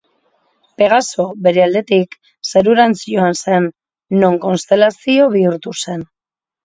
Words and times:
Pegaso, 0.81 1.25
bere 1.47 1.61
aldetik, 1.65 2.17
zerurantz 2.53 2.97
joan 3.11 3.39
zen, 3.43 3.69
non 4.25 4.41
konstelazio 4.47 5.29
bihurtu 5.37 5.77
zen. 5.85 6.03